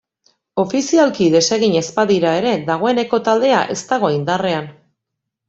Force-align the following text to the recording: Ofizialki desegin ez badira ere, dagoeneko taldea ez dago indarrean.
Ofizialki 0.61 1.27
desegin 1.35 1.75
ez 1.81 1.85
badira 1.99 2.31
ere, 2.39 2.55
dagoeneko 2.71 3.21
taldea 3.29 3.61
ez 3.77 3.79
dago 3.93 4.13
indarrean. 4.17 4.69